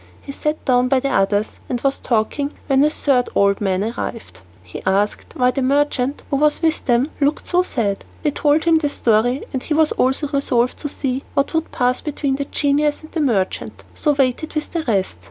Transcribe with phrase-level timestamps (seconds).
[0.19, 4.41] He sat down by the others, and was talking, when a third old man arrived.
[4.63, 8.03] He asked why the merchant who was with them looked so sad.
[8.23, 12.37] They told him the story, and he also resolved to see what would pass between
[12.37, 15.19] the genius and the merchant, so waited with the rest.